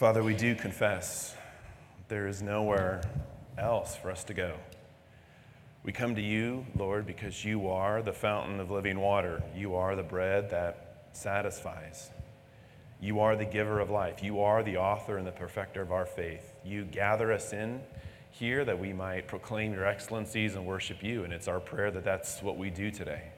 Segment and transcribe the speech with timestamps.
[0.00, 1.36] Father, we do confess
[2.08, 3.02] there is nowhere
[3.58, 4.54] else for us to go.
[5.82, 9.42] We come to you, Lord, because you are the fountain of living water.
[9.54, 12.08] You are the bread that satisfies.
[12.98, 14.22] You are the giver of life.
[14.22, 16.54] You are the author and the perfecter of our faith.
[16.64, 17.82] You gather us in
[18.30, 21.24] here that we might proclaim your excellencies and worship you.
[21.24, 23.32] And it's our prayer that that's what we do today.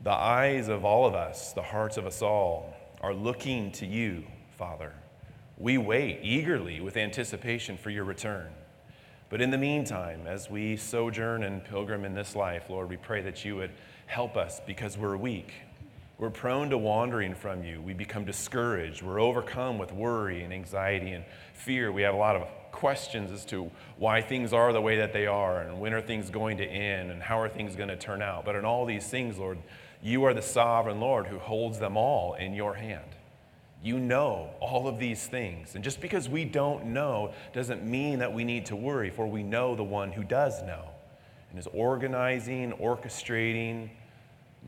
[0.00, 4.24] The eyes of all of us, the hearts of us all, are looking to you,
[4.56, 4.94] Father.
[5.58, 8.48] We wait eagerly with anticipation for your return.
[9.30, 13.22] But in the meantime, as we sojourn and pilgrim in this life, Lord, we pray
[13.22, 13.70] that you would
[14.06, 15.52] help us because we're weak.
[16.18, 17.80] We're prone to wandering from you.
[17.80, 19.02] We become discouraged.
[19.02, 21.24] We're overcome with worry and anxiety and
[21.54, 21.90] fear.
[21.90, 25.26] We have a lot of questions as to why things are the way that they
[25.26, 28.20] are and when are things going to end and how are things going to turn
[28.20, 28.44] out.
[28.44, 29.58] But in all these things, Lord,
[30.02, 33.15] you are the sovereign Lord who holds them all in your hand.
[33.86, 35.76] You know all of these things.
[35.76, 39.44] And just because we don't know doesn't mean that we need to worry, for we
[39.44, 40.88] know the one who does know
[41.50, 43.90] and is organizing, orchestrating,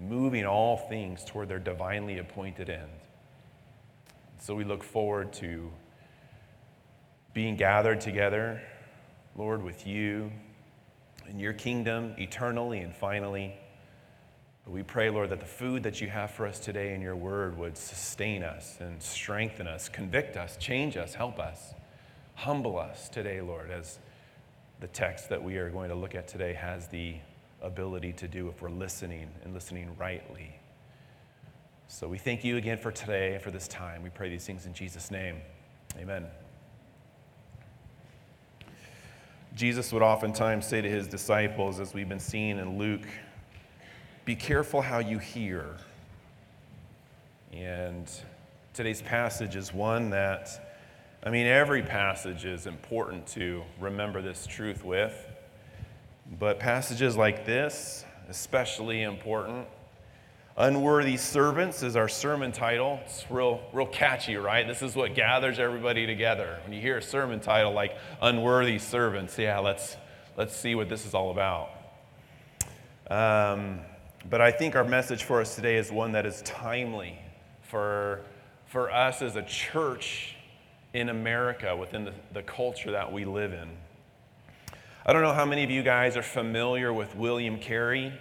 [0.00, 2.92] moving all things toward their divinely appointed end.
[4.38, 5.69] So we look forward to
[7.34, 8.62] being gathered together,
[9.34, 10.30] Lord, with you
[11.28, 13.56] in your kingdom eternally and finally.
[14.70, 17.56] We pray, Lord, that the food that you have for us today in your word
[17.56, 21.72] would sustain us and strengthen us, convict us, change us, help us,
[22.34, 23.98] humble us today, Lord, as
[24.80, 27.14] the text that we are going to look at today has the
[27.62, 30.55] ability to do if we're listening and listening rightly.
[31.88, 34.03] So we thank you again for today, for this time.
[34.03, 35.36] We pray these things in Jesus' name.
[35.97, 36.27] Amen.
[39.55, 43.06] Jesus would oftentimes say to his disciples, as we've been seeing in Luke
[44.29, 45.65] be careful how you hear.
[47.51, 48.07] And
[48.75, 50.77] today's passage is one that,
[51.25, 55.15] I mean, every passage is important to remember this truth with.
[56.38, 59.67] But passages like this, especially important.
[60.59, 63.00] Unworthy Servants is our sermon title.
[63.06, 64.67] It's real, real catchy, right?
[64.67, 66.59] This is what gathers everybody together.
[66.65, 69.97] When you hear a sermon title like Unworthy Servants, yeah, let's,
[70.37, 71.71] let's see what this is all about.
[73.11, 73.81] Um,
[74.31, 77.19] but I think our message for us today is one that is timely
[77.62, 78.21] for,
[78.66, 80.37] for us as a church
[80.93, 83.69] in America within the, the culture that we live in.
[85.06, 88.12] I don't know how many of you guys are familiar with William Carey.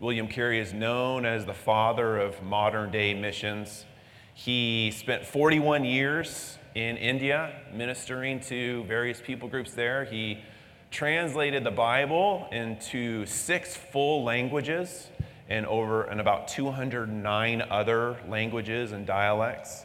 [0.00, 3.86] William Carey is known as the father of modern day missions.
[4.34, 10.04] He spent 41 years in India ministering to various people groups there.
[10.04, 10.42] He
[10.90, 15.08] translated the Bible into six full languages
[15.48, 19.84] and over and about 209 other languages and dialects.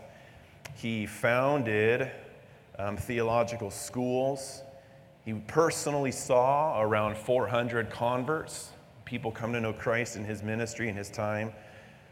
[0.75, 2.11] He founded
[2.77, 4.61] um, theological schools.
[5.25, 8.71] He personally saw around 400 converts,
[9.05, 11.51] people come to know Christ in his ministry and his time.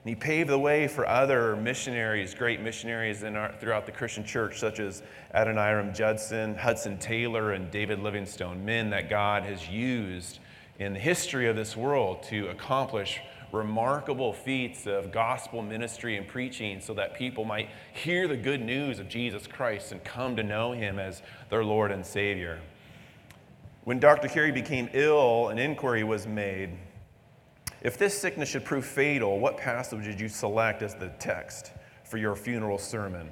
[0.04, 4.60] And he paved the way for other missionaries, great missionaries our, throughout the Christian church,
[4.60, 5.04] such as
[5.34, 10.40] Adoniram Judson, Hudson Taylor, and David Livingstone, men that God has used
[10.80, 13.20] in the history of this world to accomplish
[13.52, 19.00] remarkable feats of gospel ministry and preaching so that people might hear the good news
[19.00, 22.60] of Jesus Christ and come to know him as their Lord and Savior.
[23.84, 24.28] When Dr.
[24.28, 26.72] Carey became ill, an inquiry was made.
[27.82, 31.72] If this sickness should prove fatal, what passage did you select as the text
[32.04, 33.32] for your funeral sermon?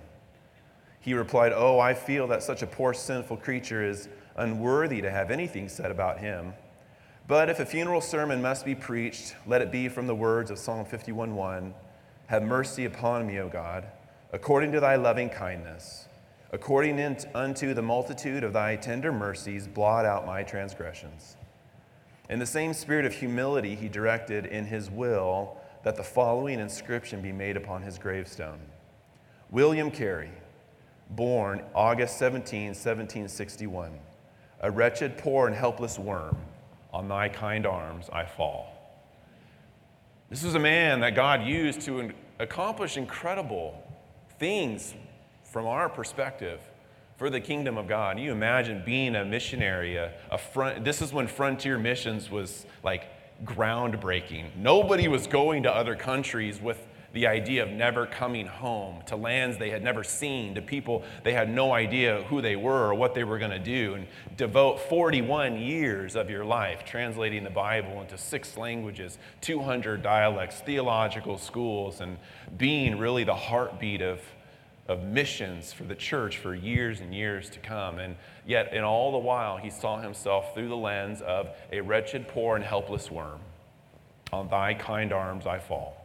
[1.02, 5.30] He replied, Oh, I feel that such a poor sinful creature is unworthy to have
[5.30, 6.54] anything said about him.
[7.28, 10.60] But if a funeral sermon must be preached, let it be from the words of
[10.60, 11.74] Psalm 51:1.
[12.28, 13.88] Have mercy upon me, O God,
[14.32, 16.08] according to thy loving kindness.
[16.52, 17.00] According
[17.34, 21.36] unto the multitude of thy tender mercies, blot out my transgressions.
[22.30, 27.22] In the same spirit of humility, he directed in his will that the following inscription
[27.22, 28.60] be made upon his gravestone
[29.50, 30.32] William Carey,
[31.10, 34.00] born August 17, 1761,
[34.62, 36.38] a wretched, poor, and helpless worm
[36.96, 38.72] on thy kind arms I fall.
[40.30, 43.84] This is a man that God used to accomplish incredible
[44.40, 44.94] things
[45.44, 46.62] from our perspective
[47.18, 48.18] for the kingdom of God.
[48.18, 53.10] You imagine being a missionary, a, a front, this is when frontier missions was like
[53.44, 54.56] groundbreaking.
[54.56, 59.58] Nobody was going to other countries with the idea of never coming home to lands
[59.58, 63.16] they had never seen, to people they had no idea who they were or what
[63.16, 68.02] they were going to do, and devote 41 years of your life translating the Bible
[68.02, 72.18] into six languages, 200 dialects, theological schools, and
[72.58, 74.20] being really the heartbeat of,
[74.90, 77.98] of missions for the church for years and years to come.
[77.98, 82.28] And yet, in all the while, he saw himself through the lens of a wretched,
[82.28, 83.40] poor, and helpless worm.
[84.34, 86.05] On thy kind arms I fall.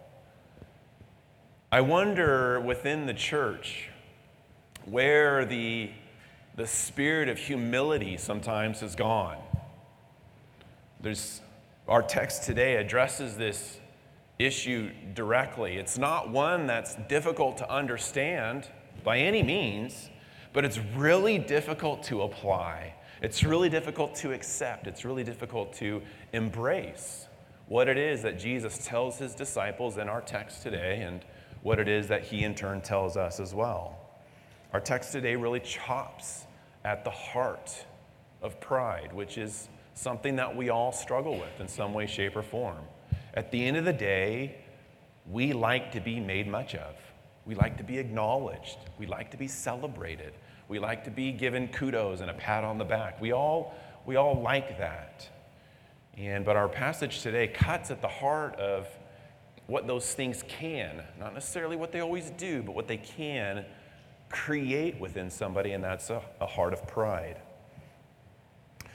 [1.72, 3.90] I wonder within the church
[4.86, 5.90] where the,
[6.56, 9.36] the spirit of humility sometimes has gone.
[11.00, 11.40] There's,
[11.86, 13.78] our text today addresses this
[14.40, 15.76] issue directly.
[15.76, 18.66] It's not one that's difficult to understand
[19.04, 20.10] by any means,
[20.52, 22.94] but it's really difficult to apply.
[23.22, 24.88] It's really difficult to accept.
[24.88, 26.02] It's really difficult to
[26.32, 27.28] embrace
[27.68, 31.24] what it is that Jesus tells his disciples in our text today and
[31.62, 33.98] what it is that he in turn tells us as well.
[34.72, 36.44] Our text today really chops
[36.84, 37.84] at the heart
[38.42, 42.42] of pride, which is something that we all struggle with in some way, shape, or
[42.42, 42.82] form.
[43.34, 44.56] At the end of the day,
[45.30, 46.94] we like to be made much of.
[47.44, 48.78] We like to be acknowledged.
[48.98, 50.32] We like to be celebrated.
[50.68, 53.20] We like to be given kudos and a pat on the back.
[53.20, 53.74] We all,
[54.06, 55.28] we all like that.
[56.16, 58.86] And, but our passage today cuts at the heart of
[59.70, 63.64] what those things can, not necessarily what they always do, but what they can
[64.28, 67.40] create within somebody, and that's a, a heart of pride.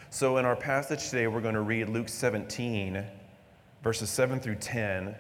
[0.09, 3.05] So, in our passage today, we're going to read Luke 17,
[3.83, 5.15] verses 7 through 10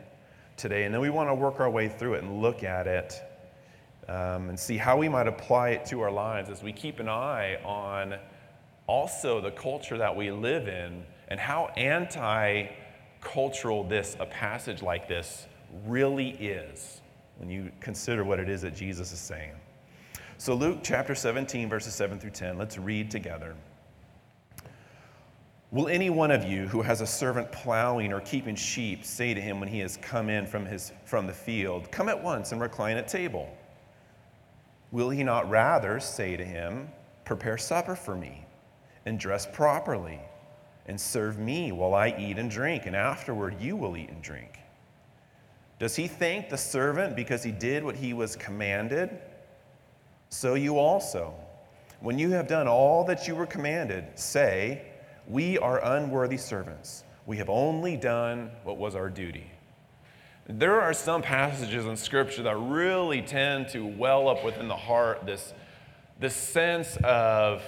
[0.57, 3.13] today, and then we want to work our way through it and look at it
[4.09, 7.07] um, and see how we might apply it to our lives as we keep an
[7.07, 8.15] eye on
[8.87, 12.67] also the culture that we live in and how anti
[13.25, 15.47] cultural this, a passage like this,
[15.85, 17.01] really is
[17.37, 19.51] when you consider what it is that Jesus is saying.
[20.37, 23.55] So, Luke chapter 17, verses 7 through 10, let's read together.
[25.71, 29.41] Will any one of you who has a servant plowing or keeping sheep say to
[29.41, 32.61] him when he has come in from, his, from the field, Come at once and
[32.61, 33.49] recline at table?
[34.91, 36.87] Will he not rather say to him,
[37.25, 38.45] Prepare supper for me,
[39.05, 40.21] and dress properly,
[40.87, 44.59] and serve me while I eat and drink, and afterward you will eat and drink?
[45.79, 49.09] Does he thank the servant because he did what he was commanded?
[50.29, 51.33] So you also,
[51.99, 54.83] when you have done all that you were commanded, say,
[55.27, 57.03] We are unworthy servants.
[57.25, 59.49] We have only done what was our duty.
[60.47, 65.25] There are some passages in Scripture that really tend to well up within the heart
[65.25, 65.53] this,
[66.19, 67.63] this sense of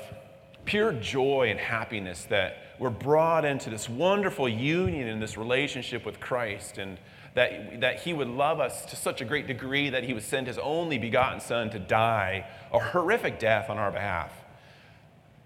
[0.64, 6.20] pure joy and happiness that we're brought into this wonderful union in this relationship with
[6.20, 6.98] Christ and
[7.34, 10.48] that, that He would love us to such a great degree that He would send
[10.48, 14.32] His only begotten Son to die a horrific death on our behalf.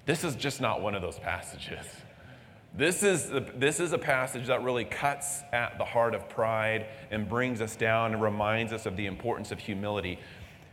[0.05, 1.85] This is just not one of those passages.
[2.73, 7.27] This is, this is a passage that really cuts at the heart of pride and
[7.27, 10.17] brings us down and reminds us of the importance of humility.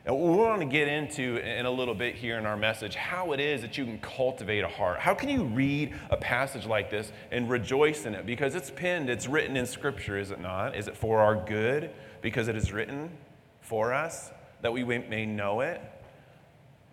[0.06, 3.33] And we want to get into in a little bit here in our message how
[3.33, 5.00] it is that you can cultivate a heart.
[5.00, 8.25] How can you read a passage like this and rejoice in it?
[8.25, 10.75] Because it's pinned, it's written in Scripture, is it not?
[10.75, 11.91] Is it for our good
[12.23, 13.11] because it is written
[13.61, 14.31] for us
[14.62, 15.81] that we may know it?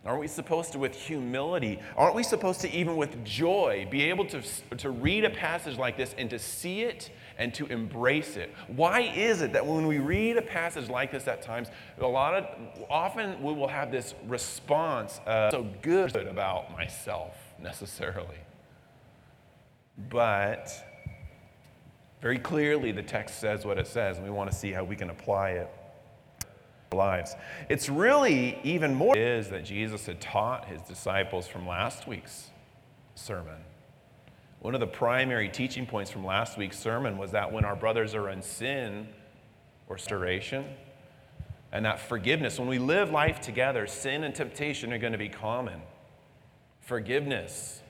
[0.05, 4.25] Aren't we supposed to, with humility, aren't we supposed to, even with joy, be able
[4.25, 4.41] to,
[4.77, 8.53] to read a passage like this and to see it and to embrace it?
[8.67, 12.33] Why is it that when we read a passage like this at times, a lot
[12.33, 12.45] of,
[12.89, 18.37] often we will have this response of, so good about myself necessarily.
[20.09, 20.71] But
[22.21, 24.95] very clearly, the text says what it says, and we want to see how we
[24.95, 25.69] can apply it
[26.91, 27.35] lives.
[27.69, 32.49] It's really even more is that Jesus had taught his disciples from last week's
[33.15, 33.64] sermon.
[34.65, 38.15] One of the primary teaching points from last week's sermon was that when our brothers
[38.15, 39.07] are in sin
[39.87, 40.65] or restoration,
[41.71, 45.29] and that forgiveness, when we live life together, sin and temptation are going to be
[45.29, 45.83] common.
[46.81, 47.83] Forgiveness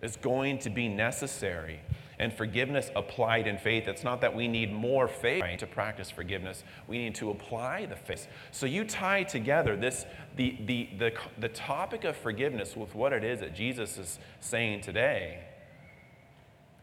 [0.00, 1.80] is going to be necessary
[2.18, 3.86] and forgiveness applied in faith.
[3.86, 6.64] It's not that we need more faith to practice forgiveness.
[6.88, 8.26] We need to apply the faith.
[8.52, 13.22] So you tie together this the, the, the, the topic of forgiveness with what it
[13.22, 15.40] is that Jesus is saying today.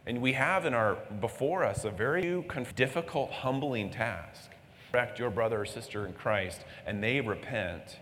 [0.10, 2.44] And we have in our before us a very
[2.76, 4.50] difficult, humbling task.
[4.92, 8.00] Correct your brother or sister in Christ, and they repent.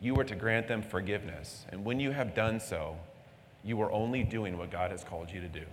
[0.00, 1.66] You are to grant them forgiveness.
[1.68, 2.96] And when you have done so,
[3.62, 5.64] you are only doing what God has called you to do.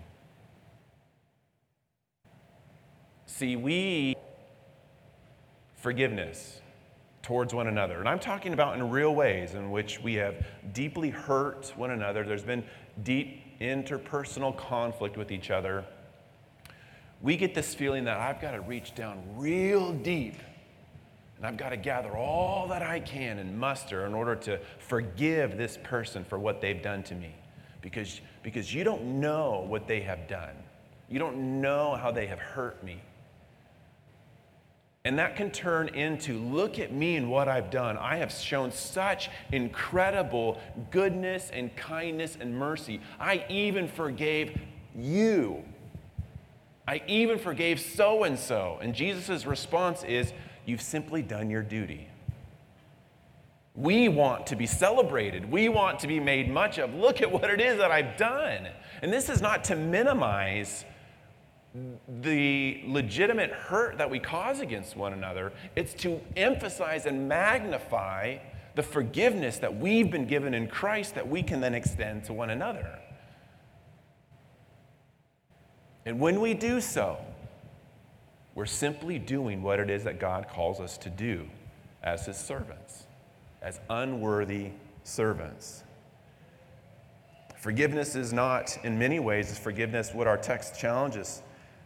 [3.25, 4.17] See, we
[5.77, 6.59] forgiveness
[7.21, 8.01] towards one another.
[8.01, 12.25] And I'm talking about in real ways in which we have deeply hurt one another.
[12.25, 12.65] There's been
[13.01, 15.85] deep interpersonal conflict with each other.
[17.21, 20.35] We get this feeling that I've got to reach down real deep
[21.43, 25.57] And I've got to gather all that I can and muster in order to forgive
[25.57, 27.35] this person for what they've done to me.
[27.81, 30.55] Because, because you don't know what they have done,
[31.09, 33.01] you don't know how they have hurt me.
[35.05, 37.97] And that can turn into look at me and what I've done.
[37.97, 43.01] I have shown such incredible goodness and kindness and mercy.
[43.19, 44.57] I even forgave
[44.95, 45.63] you.
[46.87, 48.77] I even forgave so and so.
[48.81, 50.31] And Jesus' response is,
[50.65, 52.07] You've simply done your duty.
[53.75, 55.51] We want to be celebrated.
[55.51, 56.93] We want to be made much of.
[56.93, 58.69] Look at what it is that I've done.
[59.01, 60.85] And this is not to minimize
[62.21, 68.37] the legitimate hurt that we cause against one another, it's to emphasize and magnify
[68.75, 72.49] the forgiveness that we've been given in Christ that we can then extend to one
[72.49, 72.99] another.
[76.05, 77.17] And when we do so,
[78.55, 81.47] we're simply doing what it is that God calls us to do
[82.03, 83.05] as His servants,
[83.61, 84.71] as unworthy
[85.03, 85.83] servants.
[87.57, 91.41] Forgiveness is not, in many ways, is forgiveness what our text challenges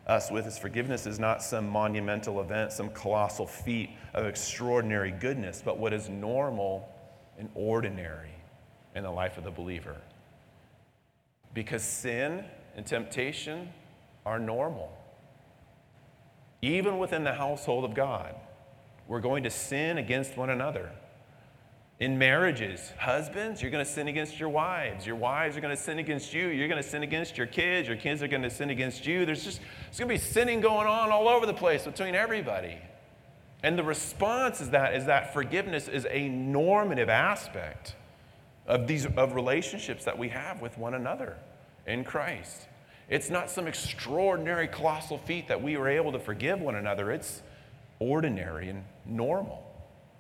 [0.08, 5.62] us with is forgiveness is not some monumental event, some colossal feat of extraordinary goodness,
[5.64, 6.90] but what is normal
[7.38, 8.32] and ordinary
[8.96, 9.98] in the life of the believer.
[11.54, 12.46] Because sin
[12.76, 13.70] and temptation
[14.26, 14.92] are normal.
[16.62, 18.34] Even within the household of God,
[19.08, 20.92] we're going to sin against one another.
[22.00, 25.08] In marriages, husbands, you're going to sin against your wives.
[25.08, 26.50] Your wives are going to sin against you.
[26.50, 27.88] You're going to sin against your kids.
[27.88, 29.26] Your kids are going to sin against you.
[29.26, 32.78] There's just, there's going to be sinning going on all over the place between everybody.
[33.64, 37.96] And the response is that, is that forgiveness is a normative aspect
[38.68, 41.38] of these of relationships that we have with one another
[41.88, 42.68] in Christ.
[43.10, 47.12] It's not some extraordinary colossal feat that we are able to forgive one another.
[47.12, 47.42] It's
[48.00, 49.67] ordinary and normal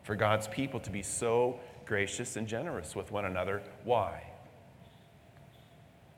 [0.07, 3.61] for God's people to be so gracious and generous with one another.
[3.83, 4.23] Why?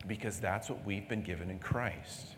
[0.05, 2.35] Because that's what we've been given in Christ.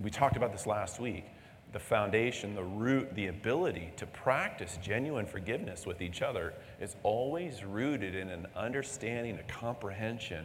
[0.00, 1.26] We talked about this last week.
[1.72, 7.62] The foundation, the root, the ability to practice genuine forgiveness with each other is always
[7.62, 10.44] rooted in an understanding, a comprehension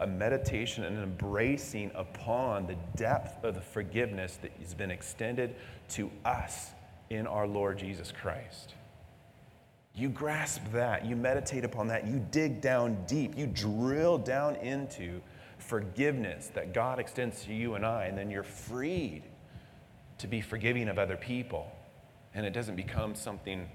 [0.00, 5.54] a meditation and an embracing upon the depth of the forgiveness that has been extended
[5.90, 6.70] to us
[7.10, 8.74] in our Lord Jesus Christ.
[9.94, 15.20] You grasp that, you meditate upon that, you dig down deep, you drill down into
[15.58, 19.24] forgiveness that God extends to you and I, and then you're freed
[20.18, 21.72] to be forgiving of other people.
[22.34, 23.68] And it doesn't become something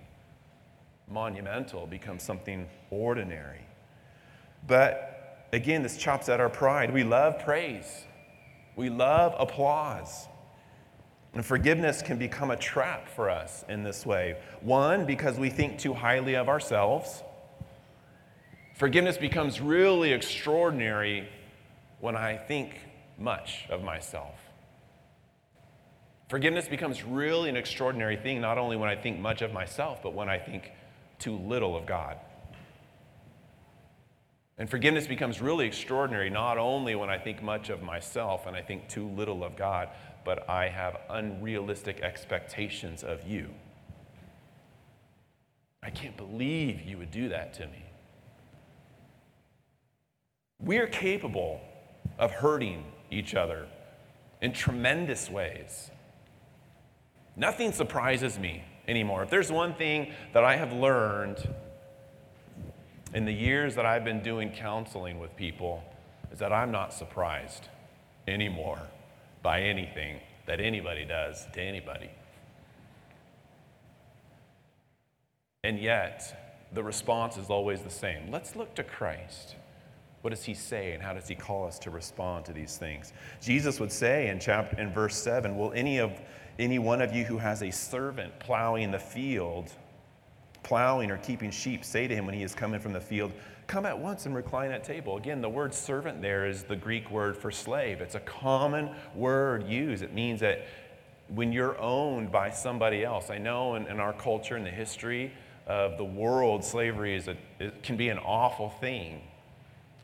[1.10, 3.66] monumental, it becomes something ordinary.
[4.66, 5.13] But
[5.54, 6.94] again, this chops at our pride.
[6.94, 8.06] We love praise,
[8.76, 10.28] we love applause.
[11.36, 14.36] And forgiveness can become a trap for us in this way.
[14.62, 17.24] One, because we think too highly of ourselves.
[18.76, 21.28] Forgiveness becomes really extraordinary
[22.02, 22.80] when I think
[23.18, 24.36] much of myself.
[26.30, 30.14] Forgiveness becomes really an extraordinary thing, not only when I think much of myself, but
[30.14, 30.72] when I think
[31.18, 32.18] too little of God.
[34.58, 38.62] And forgiveness becomes really extraordinary not only when I think much of myself and I
[38.62, 39.90] think too little of God,
[40.24, 43.50] but I have unrealistic expectations of you.
[45.82, 47.84] I can't believe you would do that to me.
[50.60, 51.60] We're capable
[52.18, 53.68] of hurting each other
[54.42, 55.92] in tremendous ways.
[57.36, 59.24] Nothing surprises me anymore.
[59.24, 61.50] If there's one thing that I have learned
[63.14, 65.84] in the years that I've been doing counseling with people
[66.32, 67.70] is that I'm not surprised
[68.28, 68.80] anymore
[69.42, 72.10] by anything that anybody does to anybody.
[75.64, 78.32] And yet, the response is always the same.
[78.32, 79.56] Let's look to Christ.
[80.22, 83.14] What does he say and how does he call us to respond to these things?
[83.42, 86.12] Jesus would say in chapter in verse 7, will any of
[86.60, 89.72] any one of you who has a servant plowing the field
[90.64, 93.32] plowing or keeping sheep say to him when he is coming from the field,
[93.68, 95.18] Come at once and recline at table.
[95.18, 98.02] Again, the word servant there is the Greek word for slave.
[98.02, 100.04] It's a common word used.
[100.04, 100.68] It means that
[101.30, 105.32] when you're owned by somebody else, I know in, in our culture and the history
[105.66, 107.38] of the world, slavery is a,
[107.84, 109.22] can be an awful thing.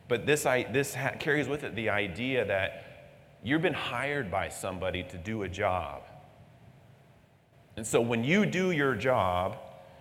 [0.08, 3.10] But this, I, this ha- carries with it the idea that
[3.44, 6.02] you've been hired by somebody to do a job.
[7.76, 9.58] And so when you do your job,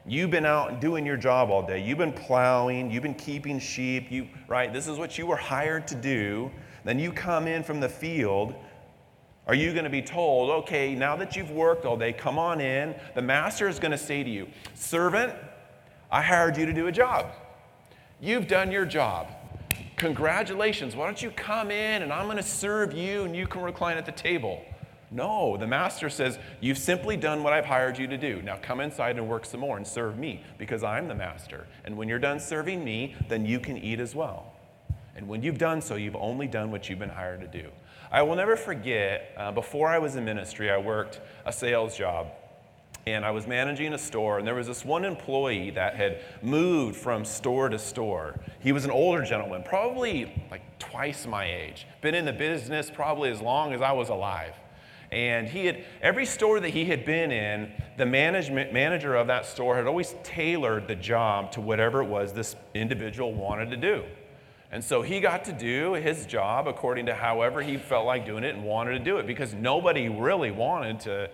[0.10, 1.84] You've been out doing your job all day.
[1.84, 4.74] You've been plowing, you've been keeping sheep, you right?
[4.74, 6.50] This is what you were hired to do.
[6.84, 8.56] Then you come in from the field.
[9.46, 12.60] Are you going to be told, okay, now that you've worked all day, come on
[12.60, 12.96] in?
[13.14, 15.32] The master is going to say to you, Servant,
[16.12, 17.28] I hired you to do a job.
[18.20, 19.28] You've done your job.
[19.98, 20.96] Congratulations.
[20.96, 23.96] Why don't you come in and I'm going to serve you and you can recline
[23.96, 24.66] at the table?
[25.12, 28.42] No, the master says, You've simply done what I've hired you to do.
[28.42, 31.66] Now come inside and work some more and serve me because I'm the master.
[31.84, 34.54] And when you're done serving me, then you can eat as well.
[35.16, 37.70] And when you've done so, you've only done what you've been hired to do.
[38.12, 42.28] I will never forget, uh, before I was in ministry, I worked a sales job.
[43.08, 46.96] And I was managing a store, and there was this one employee that had moved
[46.96, 48.40] from store to store.
[48.60, 53.32] He was an older gentleman, probably like twice my age, been in the business probably
[53.32, 54.54] as long as I was alive.
[55.12, 59.46] And he had every store that he had been in, the management manager of that
[59.46, 64.04] store had always tailored the job to whatever it was this individual wanted to do.
[64.72, 68.44] And so he got to do his job according to however he felt like doing
[68.44, 71.30] it and wanted to do it because nobody really wanted to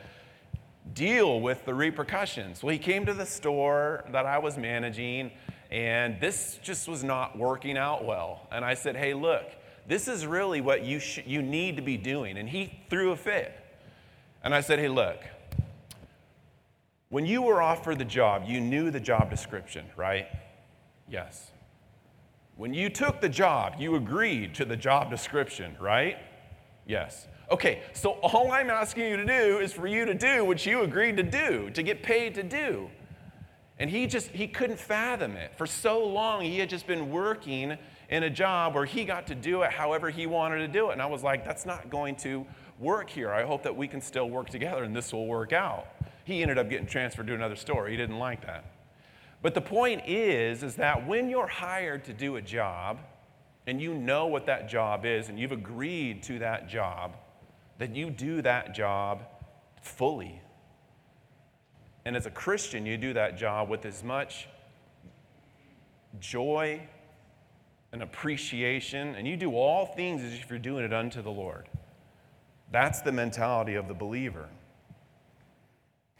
[0.93, 2.63] deal with the repercussions.
[2.63, 5.31] Well, he came to the store that I was managing
[5.69, 8.47] and this just was not working out well.
[8.51, 9.43] And I said, "Hey, look,
[9.87, 13.15] this is really what you sh- you need to be doing." And he threw a
[13.15, 13.53] fit.
[14.45, 15.17] And I said, hey, look,
[17.09, 20.27] when you were offered the job, you knew the job description, right?
[21.09, 21.49] Yes.
[22.55, 26.17] When you took the job, you agreed to the job description, right?
[26.85, 27.27] Yes.
[27.49, 30.83] Okay, so all I'm asking you to do is for you to do what you
[30.83, 32.91] agreed to do, to get paid to do.
[33.79, 35.57] And he just, he couldn't fathom it.
[35.57, 37.77] For so long, he had just been working
[38.09, 40.93] in a job where he got to do it however he wanted to do it.
[40.93, 42.45] And I was like, that's not going to
[42.79, 43.31] work here.
[43.31, 45.87] I hope that we can still work together and this will work out.
[46.23, 47.87] He ended up getting transferred to another store.
[47.87, 48.65] He didn't like that.
[49.41, 52.99] But the point is is that when you're hired to do a job
[53.67, 57.15] and you know what that job is and you've agreed to that job,
[57.77, 59.23] then you do that job
[59.81, 60.41] fully.
[62.05, 64.47] And as a Christian, you do that job with as much
[66.19, 66.81] joy
[67.91, 71.67] and appreciation, and you do all things as if you're doing it unto the Lord.
[72.75, 74.49] That's the mentality of the believer.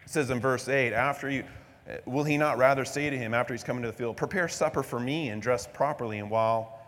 [0.01, 1.43] It says in verse 8, after you,
[1.85, 4.47] eh, will he not rather say to him after he's come into the field, prepare
[4.47, 6.79] supper for me and dress properly and while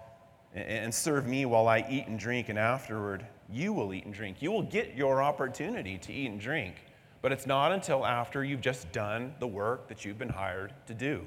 [0.54, 4.42] and serve me while I eat and drink, and afterward you will eat and drink.
[4.42, 6.76] You will get your opportunity to eat and drink,
[7.22, 10.94] but it's not until after you've just done the work that you've been hired to
[10.94, 11.26] do.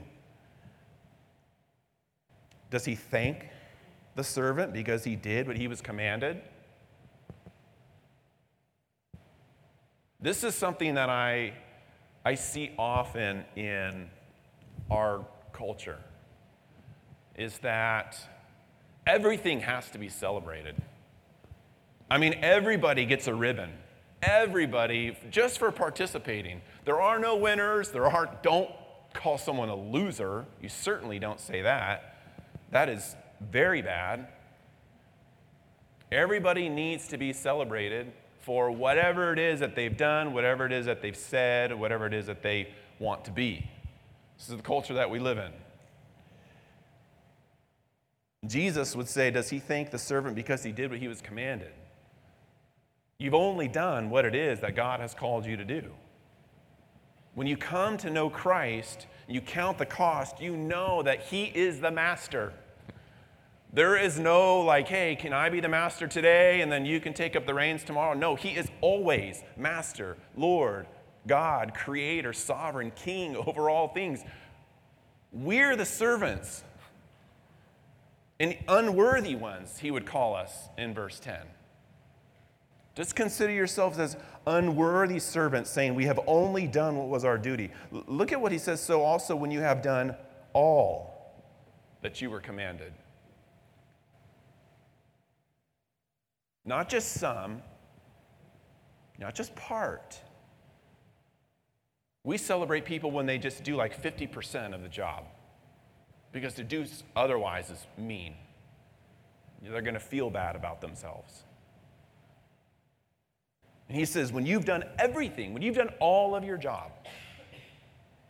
[2.71, 3.51] Does he thank
[4.15, 6.41] the servant because he did what he was commanded?
[10.23, 11.55] This is something that I,
[12.25, 14.11] I see often in
[14.91, 15.99] our culture
[17.37, 18.19] is that
[19.07, 20.75] everything has to be celebrated.
[22.11, 23.71] I mean, everybody gets a ribbon.
[24.23, 26.61] Everybody, just for participating.
[26.85, 27.91] There are no winners.
[27.91, 28.71] There are, don't
[29.15, 30.45] call someone a loser.
[30.61, 32.17] You certainly don't say that.
[32.73, 34.29] That is very bad.
[36.13, 38.13] Everybody needs to be celebrated
[38.51, 42.13] for whatever it is that they've done, whatever it is that they've said, whatever it
[42.13, 42.67] is that they
[42.99, 43.65] want to be.
[44.37, 45.53] This is the culture that we live in.
[48.49, 51.71] Jesus would say, Does he thank the servant because he did what he was commanded?
[53.19, 55.85] You've only done what it is that God has called you to do.
[57.35, 61.79] When you come to know Christ, you count the cost, you know that he is
[61.79, 62.53] the master.
[63.73, 67.15] There is no like, hey, can I be the master today and then you can
[67.15, 68.15] take up the reins tomorrow?
[68.15, 70.87] No, he is always master, Lord,
[71.27, 74.25] God, creator, sovereign, king over all things.
[75.33, 76.65] We're the servants
[78.41, 81.37] and unworthy ones, he would call us in verse 10.
[82.95, 87.71] Just consider yourselves as unworthy servants, saying, We have only done what was our duty.
[87.93, 88.83] Look at what he says.
[88.83, 90.17] So also, when you have done
[90.55, 91.35] all
[92.01, 92.93] that you were commanded.
[96.65, 97.63] Not just some,
[99.19, 100.19] not just part.
[102.25, 105.25] We celebrate people when they just do like 50% of the job
[106.33, 106.85] because to do
[107.17, 108.35] otherwise is mean.
[109.63, 111.45] They're going to feel bad about themselves.
[113.89, 116.93] And he says, when you've done everything, when you've done all of your job,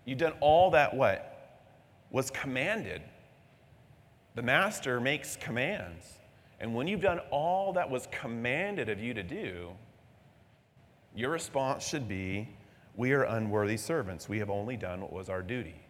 [0.05, 1.61] you've done all that what
[2.11, 3.03] was commanded.
[4.35, 6.20] The master makes commands.
[6.61, 9.71] And when you've done all that was commanded of you to do,
[11.15, 12.49] your response should be,
[12.95, 14.29] We are unworthy servants.
[14.29, 15.81] We have only done what was our duty.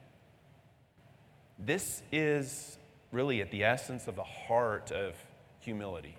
[1.59, 2.79] This is
[3.13, 5.15] really at the essence of the heart of
[5.59, 6.17] humility.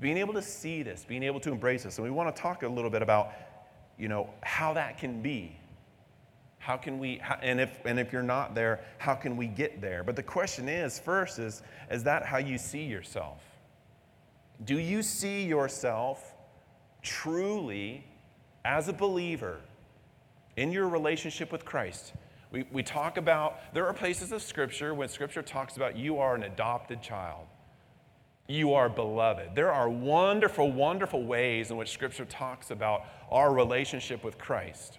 [0.00, 1.96] Being able to see this, being able to embrace this.
[1.96, 3.32] And we want to talk a little bit about,
[3.96, 5.56] you know, how that can be.
[6.58, 10.02] How can we, and if, and if you're not there, how can we get there?
[10.02, 13.40] But the question is first, is, is that how you see yourself?
[14.64, 16.34] Do you see yourself
[17.02, 18.04] truly
[18.64, 19.60] as a believer
[20.56, 22.14] in your relationship with Christ?
[22.50, 26.34] We, we talk about, there are places of Scripture when Scripture talks about you are
[26.34, 27.46] an adopted child.
[28.48, 29.54] You are beloved.
[29.54, 34.98] There are wonderful, wonderful ways in which Scripture talks about our relationship with Christ.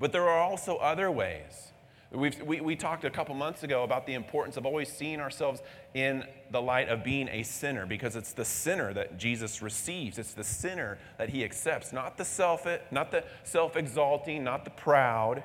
[0.00, 1.67] But there are also other ways.
[2.10, 5.60] We've, we, we talked a couple months ago about the importance of always seeing ourselves
[5.92, 10.18] in the light of being a sinner because it's the sinner that Jesus receives.
[10.18, 15.44] It's the sinner that he accepts, not the self, not the self-exalting, not the proud,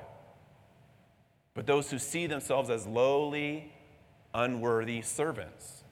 [1.52, 3.70] but those who see themselves as lowly,
[4.32, 5.83] unworthy servants.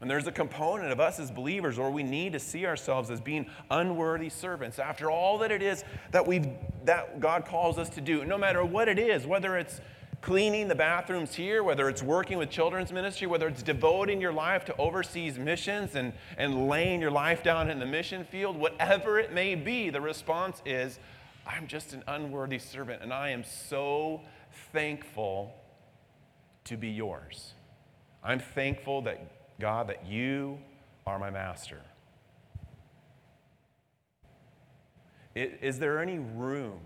[0.00, 3.20] And there's a component of us as believers where we need to see ourselves as
[3.20, 4.78] being unworthy servants.
[4.78, 6.48] After all that it is that we've
[6.84, 9.80] that God calls us to do, no matter what it is, whether it's
[10.22, 14.64] cleaning the bathrooms here, whether it's working with children's ministry, whether it's devoting your life
[14.66, 19.32] to overseas missions and, and laying your life down in the mission field, whatever it
[19.32, 20.98] may be, the response is,
[21.46, 24.20] I'm just an unworthy servant, and I am so
[24.72, 25.54] thankful
[26.64, 27.54] to be yours.
[28.22, 29.26] I'm thankful that
[29.60, 30.58] God, that you
[31.06, 31.80] are my master.
[35.34, 36.80] Is there any room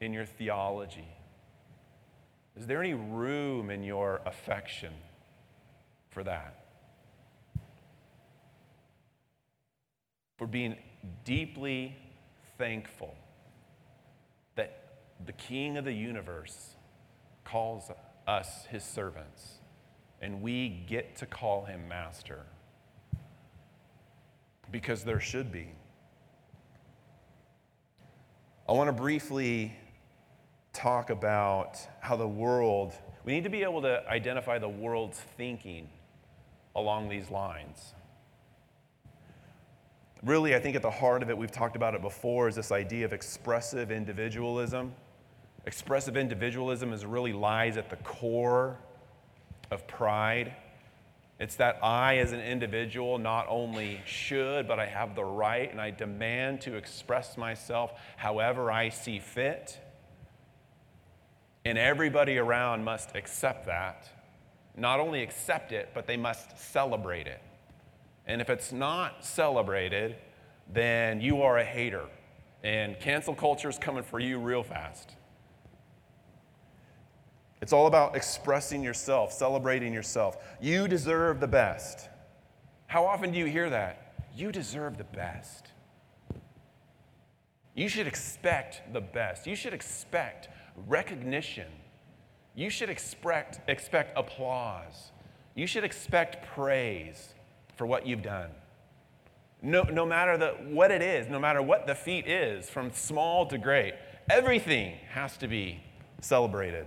[0.00, 1.08] in your theology?
[2.56, 4.92] Is there any room in your affection
[6.10, 6.64] for that?
[10.38, 10.76] For being
[11.24, 11.96] deeply
[12.56, 13.14] thankful
[14.54, 16.76] that the King of the universe
[17.44, 17.90] calls
[18.26, 19.58] us his servants
[20.20, 22.44] and we get to call him master.
[24.70, 25.68] Because there should be.
[28.68, 29.74] I want to briefly
[30.74, 32.92] talk about how the world,
[33.24, 35.88] we need to be able to identify the world's thinking
[36.76, 37.94] along these lines.
[40.22, 42.72] Really, I think at the heart of it, we've talked about it before, is this
[42.72, 44.92] idea of expressive individualism.
[45.64, 48.78] Expressive individualism is really lies at the core
[49.70, 50.54] of pride.
[51.38, 55.80] It's that I, as an individual, not only should, but I have the right and
[55.80, 59.78] I demand to express myself however I see fit.
[61.64, 64.08] And everybody around must accept that.
[64.76, 67.40] Not only accept it, but they must celebrate it.
[68.26, 70.16] And if it's not celebrated,
[70.72, 72.04] then you are a hater.
[72.64, 75.14] And cancel culture is coming for you real fast.
[77.60, 80.38] It's all about expressing yourself, celebrating yourself.
[80.60, 82.08] You deserve the best.
[82.86, 84.14] How often do you hear that?
[84.36, 85.72] You deserve the best.
[87.74, 89.46] You should expect the best.
[89.46, 90.48] You should expect
[90.86, 91.66] recognition.
[92.54, 95.12] You should expect, expect applause.
[95.54, 97.34] You should expect praise
[97.76, 98.50] for what you've done.
[99.60, 103.46] No, no matter the, what it is, no matter what the feat is, from small
[103.46, 103.94] to great,
[104.30, 105.80] everything has to be
[106.20, 106.86] celebrated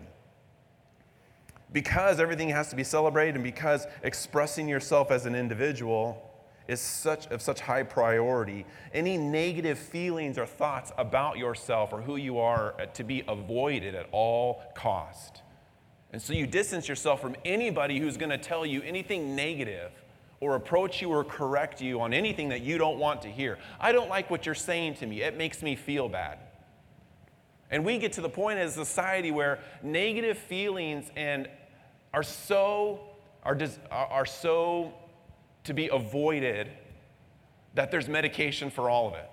[1.73, 6.27] because everything has to be celebrated and because expressing yourself as an individual
[6.67, 12.15] is such of such high priority any negative feelings or thoughts about yourself or who
[12.15, 15.41] you are uh, to be avoided at all cost.
[16.11, 19.91] And so you distance yourself from anybody who's going to tell you anything negative
[20.41, 23.57] or approach you or correct you on anything that you don't want to hear.
[23.79, 25.21] I don't like what you're saying to me.
[25.21, 26.39] It makes me feel bad.
[27.69, 31.47] And we get to the point as a society where negative feelings and
[32.13, 32.99] are so,
[33.43, 33.57] are,
[33.91, 34.93] are so
[35.63, 36.69] to be avoided
[37.73, 39.29] that there's medication for all of it.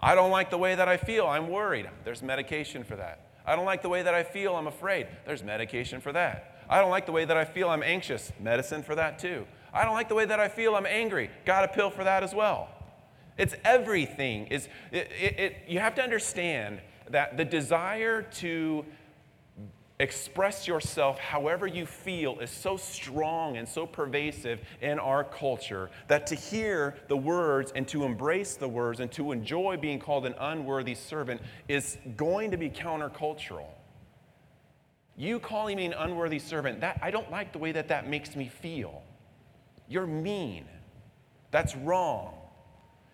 [0.00, 1.26] I don't like the way that I feel.
[1.26, 1.88] I'm worried.
[2.04, 3.28] There's medication for that.
[3.46, 4.56] I don't like the way that I feel.
[4.56, 5.06] I'm afraid.
[5.26, 6.64] There's medication for that.
[6.68, 7.68] I don't like the way that I feel.
[7.68, 8.32] I'm anxious.
[8.40, 9.46] Medicine for that too.
[9.72, 10.74] I don't like the way that I feel.
[10.74, 11.30] I'm angry.
[11.44, 12.68] Got a pill for that as well.
[13.38, 14.48] It's everything.
[14.50, 18.84] It's, it, it, it, you have to understand that the desire to
[20.02, 26.26] express yourself however you feel is so strong and so pervasive in our culture that
[26.26, 30.34] to hear the words and to embrace the words and to enjoy being called an
[30.40, 33.68] unworthy servant is going to be countercultural.
[35.16, 38.34] You calling me an unworthy servant, that I don't like the way that that makes
[38.34, 39.02] me feel.
[39.88, 40.64] You're mean.
[41.52, 42.34] That's wrong.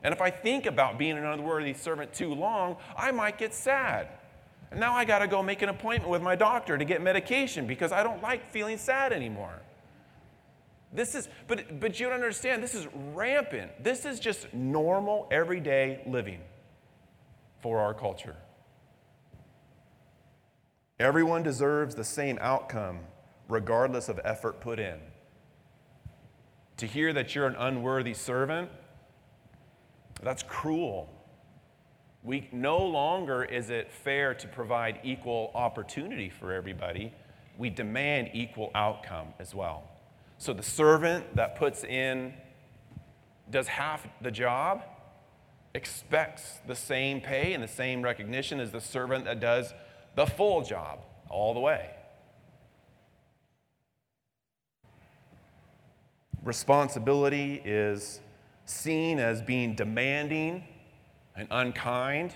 [0.03, 4.09] And if I think about being an unworthy servant too long, I might get sad.
[4.71, 7.67] And now I got to go make an appointment with my doctor to get medication
[7.67, 9.63] because I don't like feeling sad anymore.
[10.93, 13.83] This is, but, but you don't understand, this is rampant.
[13.83, 16.41] This is just normal, everyday living
[17.61, 18.37] for our culture.
[20.99, 23.01] Everyone deserves the same outcome,
[23.49, 24.99] regardless of effort put in.
[26.79, 28.71] To hear that you're an unworthy servant,
[30.23, 31.09] that's cruel.
[32.23, 37.15] We, no longer is it fair to provide equal opportunity for everybody.
[37.57, 39.85] We demand equal outcome as well.
[40.37, 42.35] So the servant that puts in,
[43.51, 44.83] does half the job,
[45.75, 49.73] expects the same pay and the same recognition as the servant that does
[50.17, 51.91] the full job all the way.
[56.43, 58.21] Responsibility is
[58.65, 60.65] seen as being demanding
[61.39, 62.35] and unkind.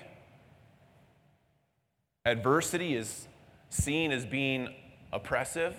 [2.24, 3.26] Adversity is
[3.68, 4.72] seen as being
[5.12, 5.74] oppressive.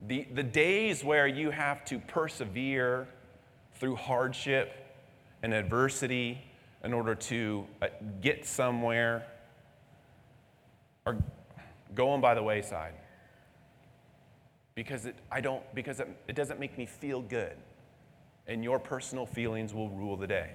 [0.00, 3.06] The, the days where you have to persevere
[3.74, 4.72] through hardship
[5.42, 6.42] and adversity
[6.82, 7.86] in order to uh,
[8.20, 9.26] get somewhere
[11.06, 11.16] are
[11.94, 12.94] going by the wayside
[14.74, 17.56] because it, I don't, because it, it doesn't make me feel good.
[18.50, 20.50] And your personal feelings will rule the day.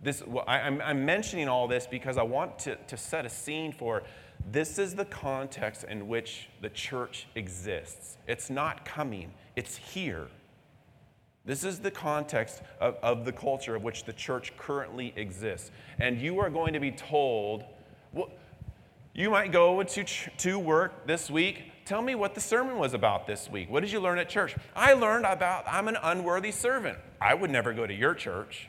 [0.00, 4.04] This, I'm mentioning all this because I want to, to set a scene for
[4.50, 8.16] this is the context in which the church exists.
[8.26, 10.28] It's not coming, it's here.
[11.44, 15.72] This is the context of, of the culture of which the church currently exists.
[15.98, 17.64] And you are going to be told,
[18.12, 18.30] well,
[19.12, 21.71] you might go to, to work this week.
[21.84, 23.70] Tell me what the sermon was about this week.
[23.70, 24.54] What did you learn at church?
[24.74, 26.98] I learned about I'm an unworthy servant.
[27.20, 28.68] I would never go to your church.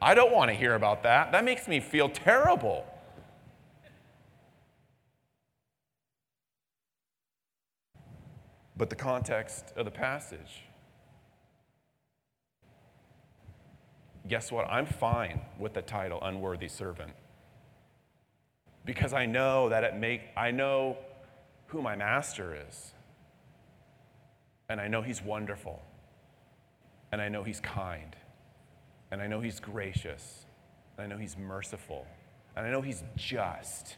[0.00, 1.32] I don't want to hear about that.
[1.32, 2.84] That makes me feel terrible.
[8.82, 10.64] but the context of the passage.
[14.26, 14.66] Guess what?
[14.68, 17.12] I'm fine with the title unworthy servant.
[18.84, 20.96] Because I know that it make I know
[21.72, 22.92] who my master is.
[24.68, 25.82] And I know he's wonderful.
[27.10, 28.14] And I know he's kind.
[29.10, 30.44] And I know he's gracious.
[30.96, 32.06] And I know he's merciful.
[32.56, 33.96] And I know he's just.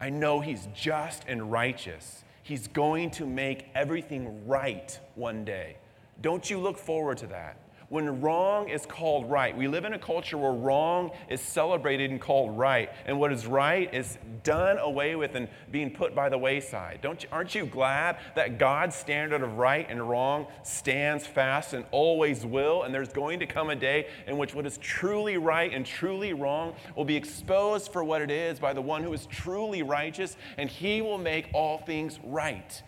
[0.00, 2.24] I know he's just and righteous.
[2.42, 5.76] He's going to make everything right one day.
[6.20, 7.58] Don't you look forward to that?
[7.92, 9.54] When wrong is called right.
[9.54, 13.46] We live in a culture where wrong is celebrated and called right, and what is
[13.46, 17.00] right is done away with and being put by the wayside.
[17.02, 21.84] Don't you, aren't you glad that God's standard of right and wrong stands fast and
[21.90, 22.84] always will?
[22.84, 26.32] And there's going to come a day in which what is truly right and truly
[26.32, 30.38] wrong will be exposed for what it is by the one who is truly righteous,
[30.56, 32.82] and he will make all things right.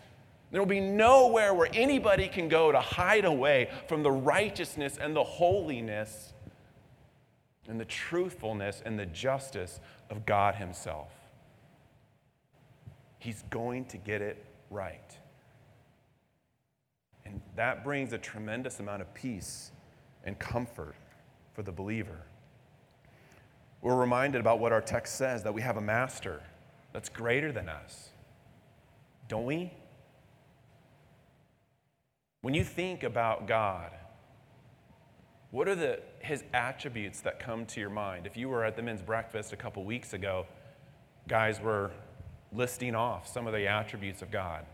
[0.54, 5.16] There will be nowhere where anybody can go to hide away from the righteousness and
[5.16, 6.32] the holiness
[7.66, 11.08] and the truthfulness and the justice of God Himself.
[13.18, 15.18] He's going to get it right.
[17.24, 19.72] And that brings a tremendous amount of peace
[20.22, 20.94] and comfort
[21.52, 22.20] for the believer.
[23.82, 26.42] We're reminded about what our text says that we have a master
[26.92, 28.10] that's greater than us.
[29.26, 29.72] Don't we?
[32.44, 33.90] When you think about God,
[35.50, 38.26] what are the, his attributes that come to your mind?
[38.26, 40.44] If you were at the men's breakfast a couple weeks ago,
[41.26, 41.90] guys were
[42.52, 44.66] listing off some of the attributes of God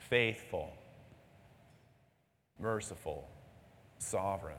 [0.00, 0.72] faithful,
[2.58, 3.28] merciful,
[3.98, 4.56] sovereign.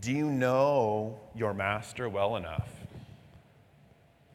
[0.00, 2.70] Do you know your master well enough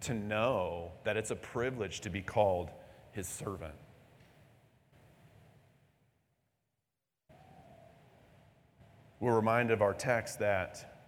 [0.01, 2.69] to know that it's a privilege to be called
[3.13, 3.75] his servant?
[9.23, 10.99] We're reminded of our text that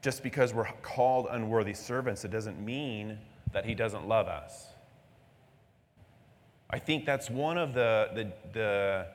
[0.00, 3.18] just because we're called unworthy servants, it doesn't mean
[3.52, 4.64] that he doesn't love us.
[6.70, 9.06] I think that's one of the, the, the,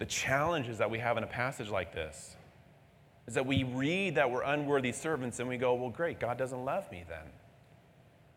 [0.00, 2.34] the challenges that we have in a passage like this
[3.28, 6.64] is that we read that we're unworthy servants and we go, well, great, God doesn't
[6.64, 7.30] love me then.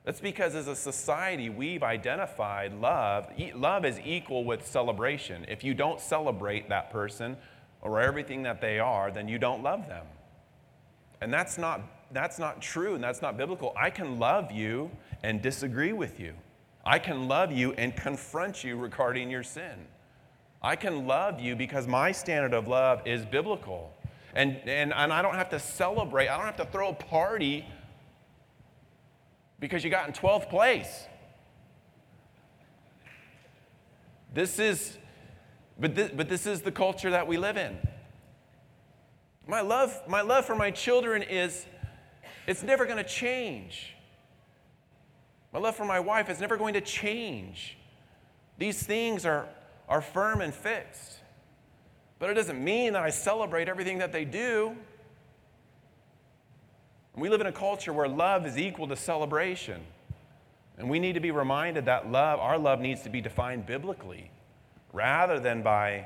[0.05, 3.27] That's because as a society, we've identified love.
[3.55, 5.45] Love is equal with celebration.
[5.47, 7.37] If you don't celebrate that person,
[7.81, 10.05] or everything that they are, then you don't love them.
[11.21, 13.73] And that's not, that's not true and that's not biblical.
[13.77, 14.91] I can love you
[15.23, 16.33] and disagree with you.
[16.85, 19.87] I can love you and confront you regarding your sin.
[20.61, 23.93] I can love you because my standard of love is biblical.
[24.33, 27.65] And, and, and I don't have to celebrate, I don't have to throw a party
[29.59, 31.05] because you got in 12th place.
[34.33, 34.97] This is,
[35.79, 37.77] but this, but this is the culture that we live in.
[39.47, 41.65] My love, my love for my children is,
[42.45, 43.95] it's never going to change.
[45.53, 47.77] My love for my wife is never going to change.
[48.57, 49.47] These things are,
[49.87, 51.19] are firm and fixed.
[52.19, 54.75] But it doesn't mean that I celebrate everything that they do.
[57.15, 59.81] We live in a culture where love is equal to celebration.
[60.77, 64.29] And we need to be reminded that love, our love needs to be defined biblically
[64.93, 66.05] rather than by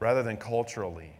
[0.00, 1.12] rather than culturally.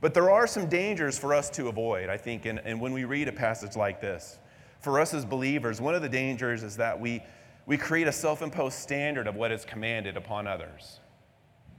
[0.00, 3.04] But there are some dangers for us to avoid, I think, and, and when we
[3.04, 4.38] read a passage like this.
[4.80, 7.22] For us as believers, one of the dangers is that we,
[7.66, 11.00] we create a self imposed standard of what is commanded upon others.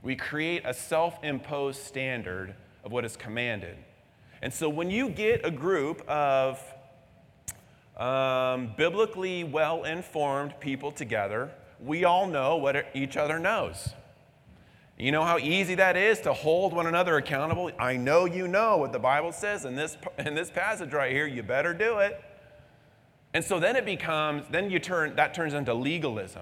[0.03, 3.77] We create a self imposed standard of what is commanded.
[4.41, 6.61] And so when you get a group of
[7.97, 11.51] um, biblically well informed people together,
[11.83, 13.89] we all know what each other knows.
[14.99, 17.71] You know how easy that is to hold one another accountable?
[17.79, 21.25] I know you know what the Bible says in this, in this passage right here.
[21.25, 22.21] You better do it.
[23.33, 26.41] And so then it becomes, then you turn, that turns into legalism.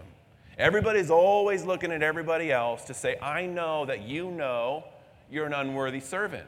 [0.57, 4.85] Everybody's always looking at everybody else to say, I know that you know
[5.29, 6.47] you're an unworthy servant.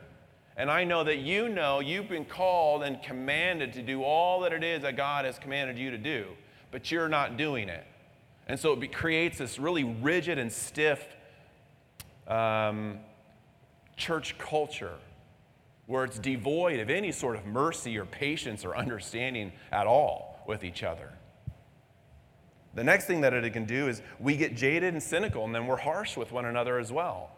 [0.58, 4.52] And I know that you know you've been called and commanded to do all that
[4.52, 6.26] it is that God has commanded you to do,
[6.72, 7.86] but you're not doing it.
[8.48, 11.06] And so it creates this really rigid and stiff
[12.30, 13.00] um,
[13.98, 14.96] church culture
[15.88, 20.64] where it's devoid of any sort of mercy or patience or understanding at all with
[20.64, 21.12] each other.
[22.76, 25.66] The next thing that it can do is we get jaded and cynical, and then
[25.66, 27.32] we're harsh with one another as well.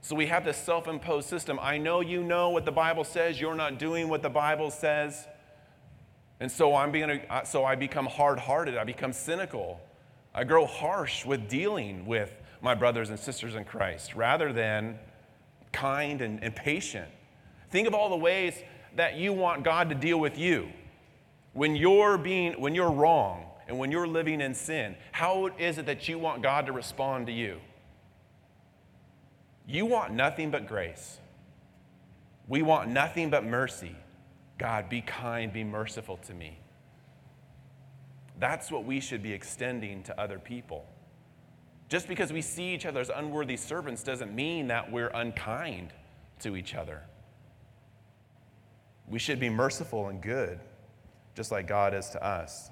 [0.00, 1.58] So we have this self imposed system.
[1.60, 5.26] I know you know what the Bible says, you're not doing what the Bible says.
[6.38, 9.80] And so, I'm being so I become hard hearted, I become cynical.
[10.32, 14.98] I grow harsh with dealing with my brothers and sisters in Christ rather than
[15.72, 17.08] kind and, and patient.
[17.70, 18.54] Think of all the ways
[18.96, 20.68] that you want God to deal with you.
[21.52, 25.86] When you're, being, when you're wrong and when you're living in sin, how is it
[25.86, 27.60] that you want God to respond to you?
[29.66, 31.18] You want nothing but grace.
[32.48, 33.96] We want nothing but mercy.
[34.58, 36.58] God, be kind, be merciful to me.
[38.38, 40.86] That's what we should be extending to other people.
[41.88, 45.92] Just because we see each other as unworthy servants doesn't mean that we're unkind
[46.40, 47.02] to each other.
[49.08, 50.58] We should be merciful and good,
[51.34, 52.70] just like God is to us.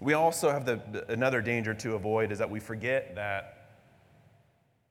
[0.00, 3.58] We also have the, another danger to avoid is that we forget that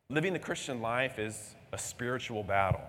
[0.09, 2.81] Living the Christian life is a spiritual battle.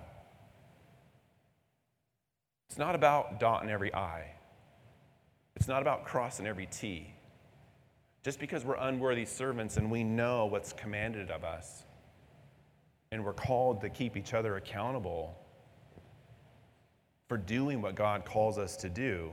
[2.68, 4.34] It's not about dotting every I.
[5.56, 7.12] It's not about crossing every T.
[8.24, 11.84] Just because we're unworthy servants and we know what's commanded of us,
[13.10, 15.38] and we're called to keep each other accountable
[17.28, 19.30] for doing what God calls us to do,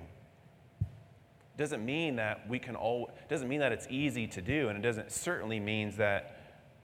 [1.58, 4.82] doesn't mean that we can all doesn't mean that it's easy to do, and it
[4.82, 6.38] doesn't certainly means that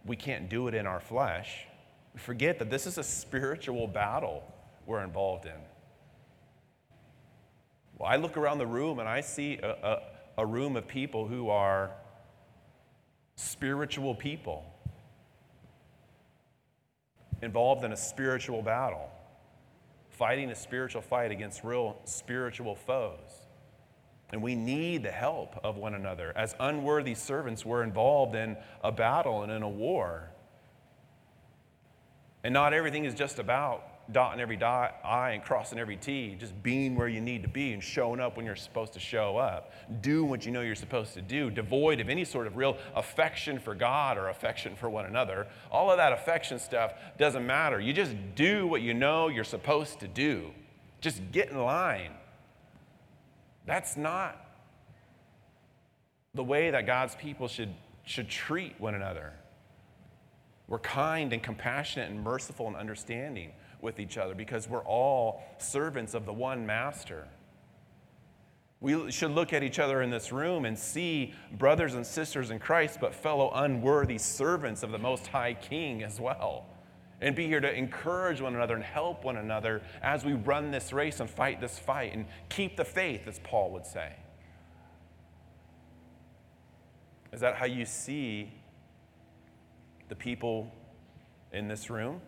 [0.06, 1.66] we can't do it in our flesh.
[2.14, 4.44] We forget that this is a spiritual battle
[4.86, 5.52] we're involved in.
[7.98, 10.02] Well, I look around the room and I see a, a,
[10.41, 11.91] a room of people who are
[13.36, 14.65] spiritual people
[17.43, 19.08] involved in a spiritual battle,
[20.10, 23.45] fighting a spiritual fight against real spiritual foes.
[24.32, 26.34] And we need the help of one another.
[26.36, 30.32] As unworthy servants, we're involved in a battle and in a war.
[32.43, 36.62] And not everything is just about dotting every dot, I and crossing every T, just
[36.63, 39.71] being where you need to be and showing up when you're supposed to show up.
[40.02, 43.60] Do what you know you're supposed to do, devoid of any sort of real affection
[43.60, 45.47] for God or affection for one another.
[45.71, 47.80] All of that affection stuff doesn't matter.
[47.80, 50.52] You just do what you know you're supposed to do.
[51.00, 52.12] Just get in line.
[53.65, 54.38] That's not
[56.34, 57.74] the way that God's people should,
[58.06, 59.33] should treat one another.
[60.67, 63.52] We're kind and compassionate and merciful and understanding
[63.82, 67.27] with each other because we're all servants of the one master.
[68.79, 72.60] We should look at each other in this room and see brothers and sisters in
[72.60, 76.65] Christ, but fellow unworthy servants of the Most High King as well
[77.21, 80.92] and be here to encourage one another and help one another as we run this
[80.92, 84.13] race and fight this fight and keep the faith, as Paul would say.
[87.32, 88.52] Is that how you see
[90.10, 90.71] the people
[91.54, 92.19] in this room?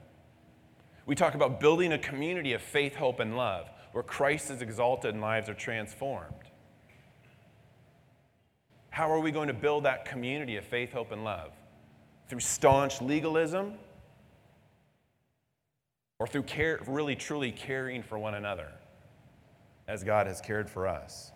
[1.05, 5.13] We talk about building a community of faith, hope, and love where Christ is exalted
[5.13, 6.33] and lives are transformed.
[8.89, 11.51] How are we going to build that community of faith, hope, and love?
[12.33, 13.73] through staunch legalism,
[16.17, 18.71] or through care, really truly caring for one another
[19.87, 21.31] as God has cared for us.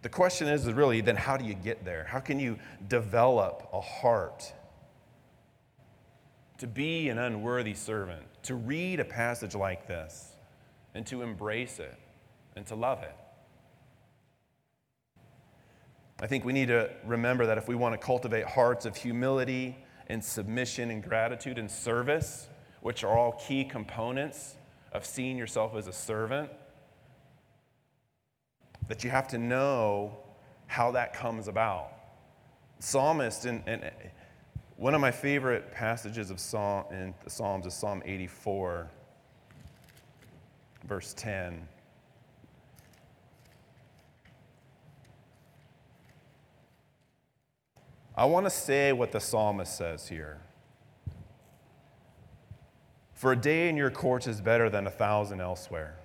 [0.00, 2.04] The question is, is really then how do you get there?
[2.04, 4.52] How can you develop a heart
[6.58, 10.36] to be an unworthy servant, to read a passage like this
[10.94, 11.98] and to embrace it
[12.56, 13.14] and to love it?
[16.20, 19.76] I think we need to remember that if we want to cultivate hearts of humility
[20.08, 22.48] and submission and gratitude and service,
[22.80, 24.56] which are all key components
[24.92, 26.50] of seeing yourself as a servant,
[28.88, 30.16] that you have to know
[30.66, 31.92] how that comes about.
[32.80, 33.90] Psalmist, and, and
[34.78, 38.88] one of my favorite passages of Psalm in the Psalms is Psalm 84,
[40.86, 41.66] verse 10.
[48.16, 50.40] I want to say what the psalmist says here.
[53.14, 55.98] For a day in your courts is better than a thousand elsewhere.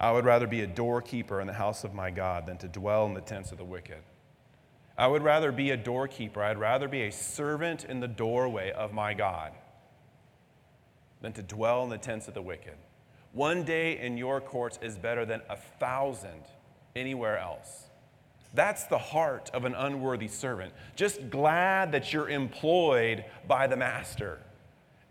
[0.00, 3.06] I would rather be a doorkeeper in the house of my God than to dwell
[3.06, 4.02] in the tents of the wicked.
[4.96, 6.42] I would rather be a doorkeeper.
[6.42, 9.52] I'd rather be a servant in the doorway of my God
[11.20, 12.76] than to dwell in the tents of the wicked.
[13.32, 16.42] One day in your courts is better than a thousand
[16.94, 17.88] anywhere else.
[18.54, 20.72] That's the heart of an unworthy servant.
[20.94, 24.38] Just glad that you're employed by the master,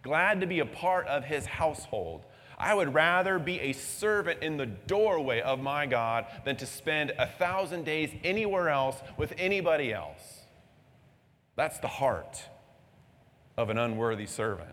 [0.02, 2.24] glad to be a part of his household.
[2.64, 7.12] I would rather be a servant in the doorway of my God than to spend
[7.20, 10.46] a thousand days anywhere else with anybody else.
[11.58, 12.42] That's the heart
[13.58, 14.72] of an unworthy servant.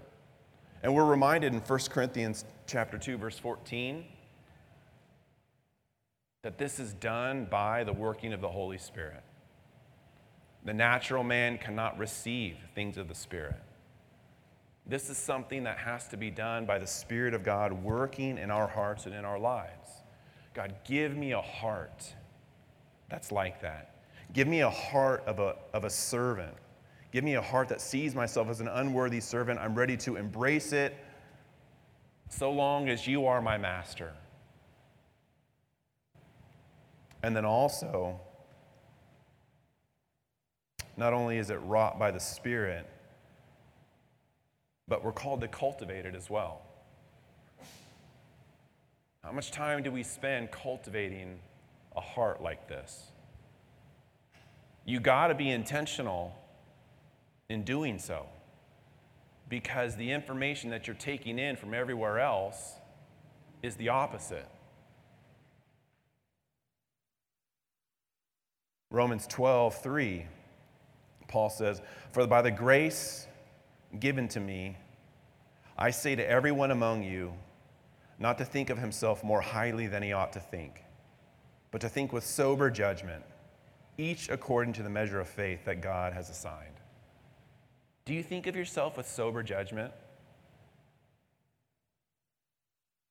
[0.85, 4.05] And we're reminded in 1 Corinthians chapter 2 verse 14
[6.43, 9.25] that this is done by the working of the Holy Spirit.
[10.65, 13.61] The natural man cannot receive things of the Spirit.
[14.91, 18.51] This is something that has to be done by the Spirit of God working in
[18.51, 19.89] our hearts and in our lives.
[20.53, 22.13] God, give me a heart
[23.09, 24.03] that's like that.
[24.33, 26.57] Give me a heart of a, of a servant.
[27.13, 29.61] Give me a heart that sees myself as an unworthy servant.
[29.61, 30.97] I'm ready to embrace it
[32.29, 34.13] so long as you are my master.
[37.23, 38.19] And then also,
[40.97, 42.91] not only is it wrought by the Spirit,
[44.91, 46.63] but we're called to cultivate it as well.
[49.23, 51.39] How much time do we spend cultivating
[51.97, 53.07] a heart like this?
[54.85, 56.37] You got to be intentional
[57.49, 58.27] in doing so
[59.49, 62.73] because the information that you're taking in from everywhere else
[63.63, 64.49] is the opposite.
[68.91, 70.27] Romans 12, 3,
[71.29, 71.81] Paul says,
[72.11, 73.29] For by the grace
[73.99, 74.77] given to me,
[75.77, 77.33] I say to everyone among you,
[78.19, 80.85] not to think of himself more highly than he ought to think,
[81.71, 83.25] but to think with sober judgment,
[83.97, 86.75] each according to the measure of faith that God has assigned.
[88.05, 89.93] Do you think of yourself with sober judgment?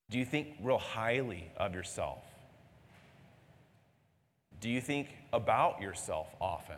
[0.10, 2.24] Do you think real highly of yourself?
[4.60, 6.76] Do you think about yourself often?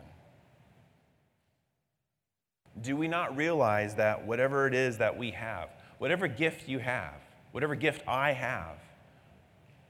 [2.80, 5.68] Do we not realize that whatever it is that we have,
[5.98, 7.14] whatever gift you have,
[7.52, 8.78] whatever gift I have,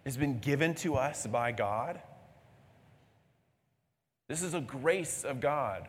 [0.04, 2.00] has been given to us by God?
[4.28, 5.88] This is a grace of God.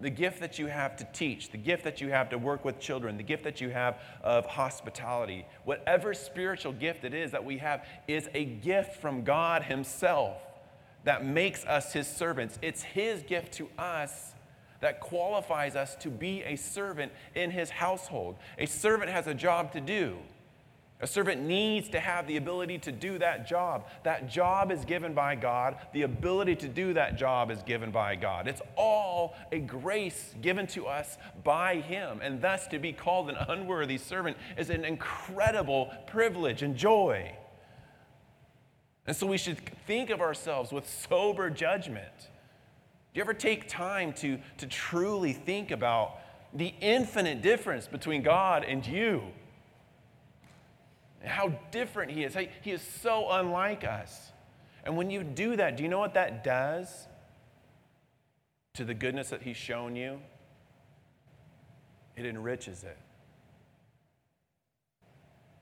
[0.00, 2.80] The gift that you have to teach, the gift that you have to work with
[2.80, 7.58] children, the gift that you have of hospitality, whatever spiritual gift it is that we
[7.58, 10.38] have, is a gift from God Himself
[11.04, 12.58] that makes us his servants.
[12.62, 14.31] It's his gift to us
[14.82, 18.36] that qualifies us to be a servant in his household.
[18.58, 20.18] A servant has a job to do.
[21.00, 23.86] A servant needs to have the ability to do that job.
[24.04, 25.76] That job is given by God.
[25.92, 28.46] The ability to do that job is given by God.
[28.46, 32.20] It's all a grace given to us by Him.
[32.22, 37.32] And thus, to be called an unworthy servant is an incredible privilege and joy.
[39.06, 42.28] And so we should think of ourselves with sober judgment.
[43.12, 46.18] Do you ever take time to, to truly think about
[46.54, 49.22] the infinite difference between God and you?
[51.24, 52.36] How different He is.
[52.62, 54.32] He is so unlike us.
[54.84, 57.06] And when you do that, do you know what that does
[58.74, 60.18] to the goodness that He's shown you?
[62.16, 62.98] It enriches it,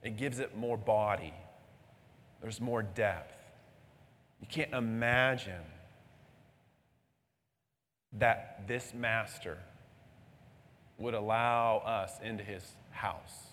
[0.03, 1.33] it gives it more body
[2.41, 3.37] there's more depth.
[4.41, 5.61] You can't imagine
[8.13, 9.57] that this master
[10.97, 13.47] would allow us into his house.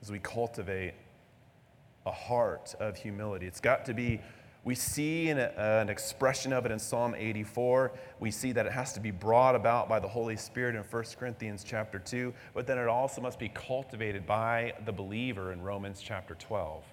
[0.00, 0.94] As we cultivate
[2.04, 4.20] a heart of humility, it's got to be
[4.64, 7.90] we see an, uh, an, expression of it in Psalm 84.
[8.20, 11.04] We see that it has to be brought about by the Holy Spirit in 1
[11.18, 16.00] Corinthians chapter 2, but then it also must be cultivated by the believer in Romans
[16.00, 16.84] chapter 12.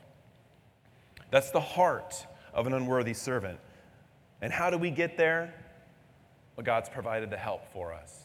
[1.30, 3.60] That's the heart of an unworthy servant.
[4.42, 5.54] And how do we get there?
[6.56, 8.24] Well, God's provided the help for us.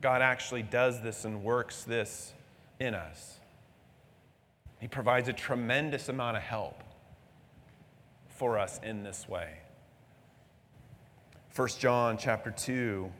[0.00, 2.32] God actually does this and works this
[2.80, 3.38] in us.
[4.80, 6.82] He provides a tremendous amount of help
[8.28, 9.58] for us in this way.
[11.54, 13.12] 1 John chapter 2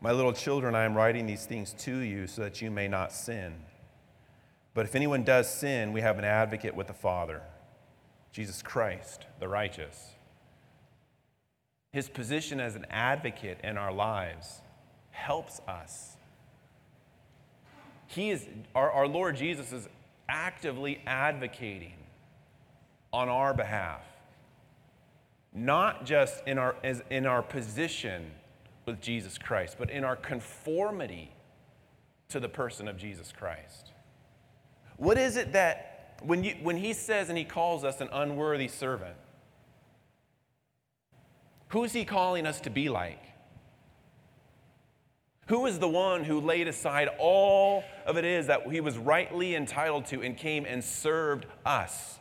[0.00, 3.12] My little children, I am writing these things to you so that you may not
[3.12, 3.54] sin.
[4.74, 7.42] But if anyone does sin, we have an advocate with the Father,
[8.32, 10.16] Jesus Christ, the righteous
[11.96, 14.60] his position as an advocate in our lives
[15.12, 16.18] helps us.
[18.06, 19.88] He is, our, our Lord Jesus is
[20.28, 21.94] actively advocating
[23.14, 24.02] on our behalf,
[25.54, 28.30] not just in our, as in our position
[28.86, 31.32] with Jesus Christ, but in our conformity
[32.28, 33.92] to the person of Jesus Christ.
[34.96, 38.68] What is it that, when, you, when he says and he calls us an unworthy
[38.68, 39.16] servant,
[41.68, 43.22] Who's he calling us to be like?
[45.48, 49.54] Who is the one who laid aside all of it is that he was rightly
[49.54, 52.18] entitled to and came and served us?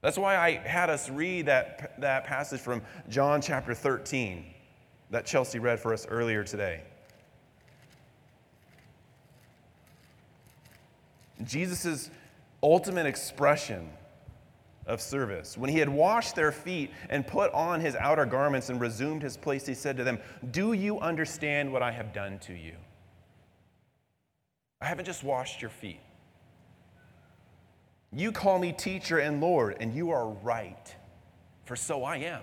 [0.00, 4.54] That's why I had us read that, that passage from John chapter 13
[5.10, 6.82] that Chelsea read for us earlier today.
[11.44, 12.10] Jesus'
[12.62, 13.88] ultimate expression
[14.86, 15.56] of service.
[15.56, 19.36] When he had washed their feet and put on his outer garments and resumed his
[19.36, 20.18] place, he said to them,
[20.50, 22.74] Do you understand what I have done to you?
[24.80, 26.00] I haven't just washed your feet.
[28.12, 30.94] You call me teacher and Lord, and you are right,
[31.64, 32.42] for so I am.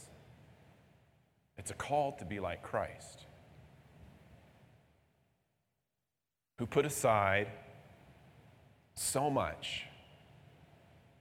[1.61, 3.27] it's a call to be like Christ,
[6.57, 7.49] who put aside
[8.95, 9.83] so much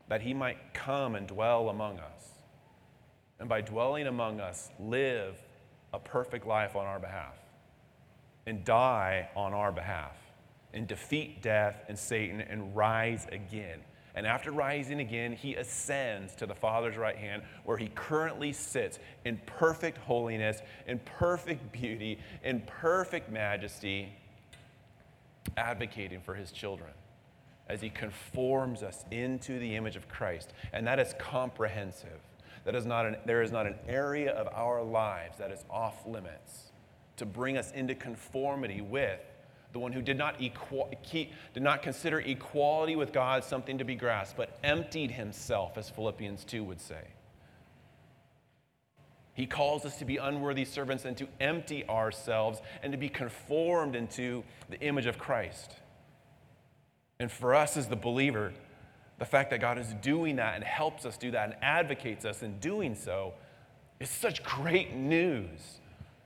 [0.08, 2.30] that he might come and dwell among us.
[3.38, 5.36] And by dwelling among us, live
[5.92, 7.36] a perfect life on our behalf
[8.46, 10.16] and die on our behalf
[10.72, 13.80] and defeat death and Satan and rise again.
[14.14, 18.98] And after rising again, he ascends to the Father's right hand, where he currently sits
[19.24, 24.12] in perfect holiness, in perfect beauty, in perfect majesty,
[25.56, 26.90] advocating for his children
[27.70, 30.52] as He conforms us into the image of Christ.
[30.72, 32.18] And that is comprehensive.
[32.64, 36.04] That is not an, there is not an area of our lives that is off
[36.06, 36.72] limits
[37.16, 39.20] to bring us into conformity with
[39.72, 44.36] the one who did not, did not consider equality with God something to be grasped,
[44.36, 47.02] but emptied himself, as Philippians 2 would say.
[49.34, 53.94] He calls us to be unworthy servants and to empty ourselves and to be conformed
[53.94, 55.72] into the image of Christ.
[57.18, 58.52] And for us as the believer,
[59.18, 62.42] the fact that God is doing that and helps us do that and advocates us
[62.42, 63.34] in doing so
[64.00, 65.79] is such great news.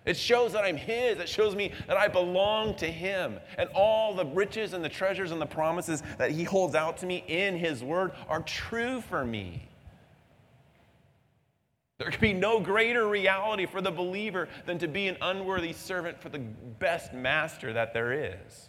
[0.04, 1.18] It shows that I'm His.
[1.18, 3.38] It shows me that I belong to Him.
[3.56, 7.06] And all the riches and the treasures and the promises that He holds out to
[7.06, 9.68] me in His Word are true for me.
[11.98, 16.20] There can be no greater reality for the believer than to be an unworthy servant
[16.20, 18.68] for the best master that there is.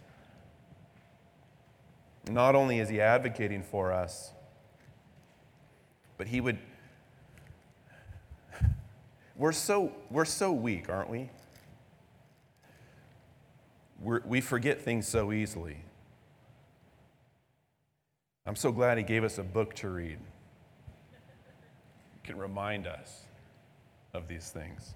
[2.29, 4.31] Not only is he advocating for us,
[6.17, 6.57] but he would.
[9.35, 11.29] We're so, we're so weak, aren't we?
[13.99, 15.77] We're, we forget things so easily.
[18.45, 20.19] I'm so glad he gave us a book to read.
[22.13, 23.23] He can remind us
[24.13, 24.93] of these things.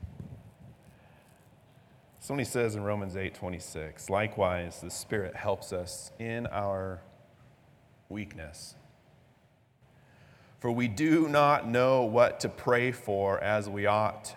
[2.20, 7.02] Somebody says in Romans 8 26, likewise, the Spirit helps us in our
[8.08, 8.76] weakness.
[10.60, 14.36] For we do not know what to pray for as we ought,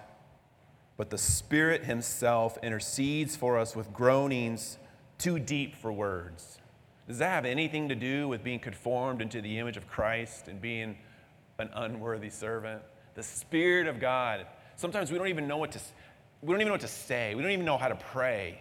[0.97, 4.79] but the Spirit Himself intercedes for us with groanings
[5.19, 6.59] too deep for words.
[7.09, 10.61] Does that have anything to do with being conformed into the image of Christ and
[10.61, 10.97] being
[11.59, 12.83] an unworthy servant?
[13.15, 14.47] The Spirit of God.
[14.77, 15.81] Sometimes we don't even know what to
[16.41, 17.35] we don't even know what to say.
[17.35, 18.61] We don't even know how to pray.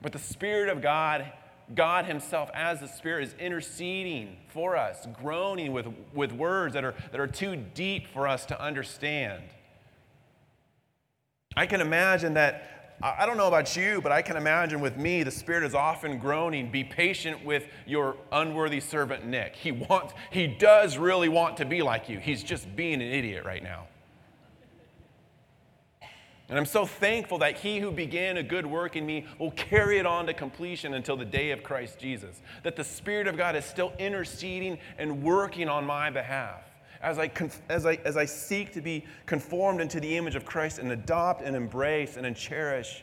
[0.00, 1.32] But the Spirit of God,
[1.74, 6.94] God Himself, as the Spirit, is interceding for us, groaning with, with words that are,
[7.10, 9.42] that are too deep for us to understand.
[11.56, 15.22] I can imagine that, I don't know about you, but I can imagine with me,
[15.22, 19.56] the Spirit is often groaning, be patient with your unworthy servant Nick.
[19.56, 22.18] He wants, he does really want to be like you.
[22.18, 23.86] He's just being an idiot right now.
[26.52, 29.96] And I'm so thankful that he who began a good work in me will carry
[29.96, 32.42] it on to completion until the day of Christ Jesus.
[32.62, 36.60] That the Spirit of God is still interceding and working on my behalf.
[37.00, 37.30] As I,
[37.70, 41.40] as, I, as I seek to be conformed into the image of Christ and adopt
[41.40, 43.02] and embrace and cherish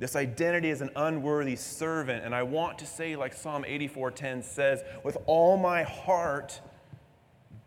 [0.00, 2.24] this identity as an unworthy servant.
[2.24, 6.60] And I want to say, like Psalm 84:10 says, with all my heart,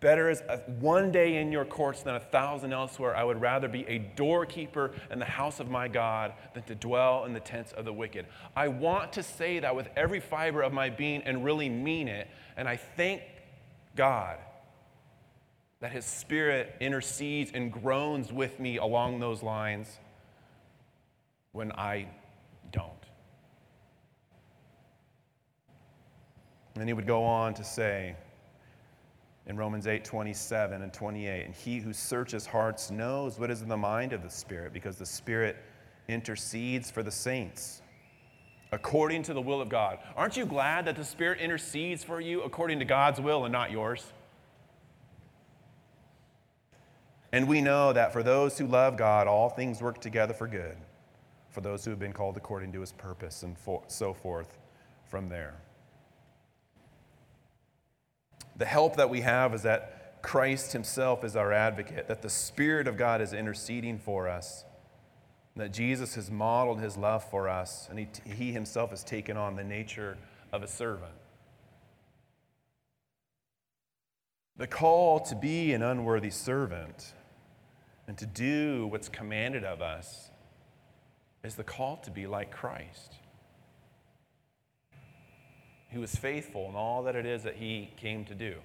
[0.06, 3.16] Better is a, one day in your courts than a thousand elsewhere.
[3.16, 7.26] I would rather be a doorkeeper in the house of my God than to dwell
[7.26, 8.28] in the tents of the wicked.
[8.56, 12.28] I want to say that with every fiber of my being and really mean it.
[12.56, 13.24] And I thank
[13.95, 14.38] God
[15.80, 19.89] that His Spirit intercedes and groans with me along those lines
[21.51, 22.10] when I
[22.72, 22.91] don't.
[26.76, 28.16] And he would go on to say,
[29.48, 31.46] in Romans 8 27 and 28.
[31.46, 34.98] And he who searches hearts knows what is in the mind of the Spirit, because
[34.98, 35.58] the Spirit
[36.08, 37.82] intercedes for the saints
[38.72, 40.00] according to the will of God.
[40.16, 43.72] Aren't you glad that the Spirit intercedes for you according to God's will and not
[43.72, 44.06] yours?
[47.32, 50.78] And we know that for those who love God, all things work together for good,
[51.50, 54.58] for those who have been called according to his purpose, and for, so forth
[55.06, 55.56] from there.
[58.58, 62.88] The help that we have is that Christ Himself is our advocate, that the Spirit
[62.88, 64.66] of God is interceding for us,
[65.56, 69.56] that Jesus has modeled His love for us, and He, he Himself has taken on
[69.56, 70.18] the nature
[70.51, 71.14] of a servant.
[74.58, 77.14] The call to be an unworthy servant
[78.08, 80.30] and to do what's commanded of us
[81.43, 83.16] is the call to be like Christ.
[85.96, 88.56] He was faithful in all that it is that he came to do.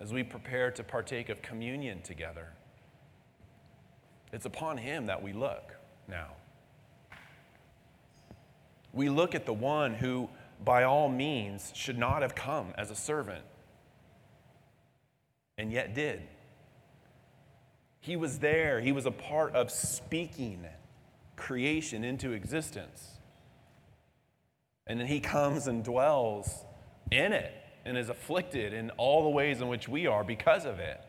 [0.00, 2.48] As we prepare to partake of communion together,
[4.32, 5.76] it's upon him that we look
[6.08, 6.30] now.
[8.92, 10.28] We look at the one who,
[10.64, 13.44] by all means, should not have come as a servant,
[15.56, 16.22] and yet did.
[18.00, 20.66] He was there, he was a part of speaking
[21.36, 23.11] creation into existence.
[24.86, 26.64] And then he comes and dwells
[27.10, 27.52] in it
[27.84, 31.00] and is afflicted in all the ways in which we are because of it.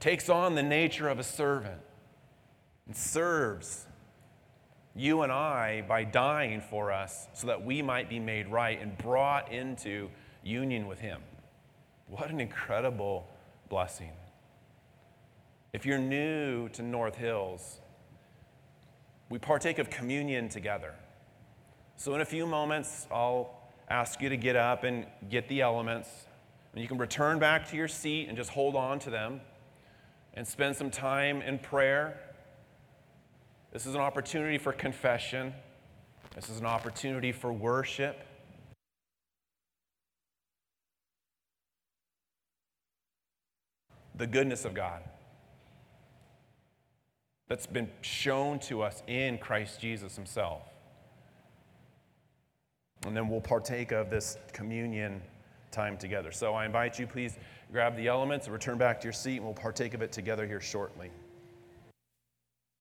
[0.00, 1.80] Takes on the nature of a servant
[2.86, 3.86] and serves
[4.94, 8.96] you and I by dying for us so that we might be made right and
[8.98, 10.10] brought into
[10.42, 11.20] union with him.
[12.08, 13.26] What an incredible
[13.68, 14.12] blessing.
[15.72, 17.80] If you're new to North Hills,
[19.28, 20.94] we partake of communion together.
[22.00, 23.58] So, in a few moments, I'll
[23.90, 26.08] ask you to get up and get the elements.
[26.72, 29.40] And you can return back to your seat and just hold on to them
[30.34, 32.20] and spend some time in prayer.
[33.72, 35.52] This is an opportunity for confession,
[36.36, 38.16] this is an opportunity for worship.
[44.14, 45.02] The goodness of God
[47.48, 50.67] that's been shown to us in Christ Jesus Himself.
[53.08, 55.20] And then we'll partake of this communion
[55.70, 56.30] time together.
[56.30, 57.36] So I invite you, please
[57.72, 60.46] grab the elements and return back to your seat, and we'll partake of it together
[60.46, 61.10] here shortly.